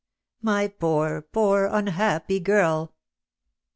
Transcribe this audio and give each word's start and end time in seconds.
"My 0.41 0.67
poor, 0.67 1.21
poor, 1.21 1.65
unhappy 1.71 2.39
girl!" 2.39 2.95